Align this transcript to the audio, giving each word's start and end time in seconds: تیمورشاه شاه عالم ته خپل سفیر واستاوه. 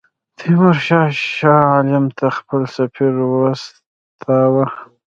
تیمورشاه 0.37 1.09
شاه 1.35 1.63
عالم 1.73 2.05
ته 2.17 2.25
خپل 2.37 2.61
سفیر 2.75 3.13
واستاوه. 3.31 4.65